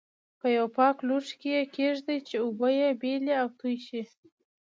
[0.39, 4.01] په یوه پاک لوښي کې یې کېږدئ چې اوبه یې بېلې او توی شي.